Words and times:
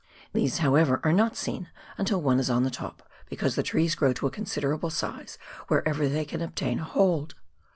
These, 0.33 0.57
however, 0.65 0.99
are 1.03 1.13
not 1.13 1.35
seen 1.35 1.69
until 1.95 2.19
one 2.23 2.39
is 2.39 2.49
on 2.49 2.63
the 2.63 2.71
top, 2.71 3.07
because 3.29 3.53
the 3.53 3.61
trees 3.61 3.93
grow 3.93 4.13
to 4.13 4.25
a 4.25 4.31
considerable 4.31 4.89
size 4.89 5.37
wherever 5.67 6.07
they 6.09 6.25
can 6.25 6.41
obtain 6.41 6.79
a 6.79 6.83
hold. 6.83 7.35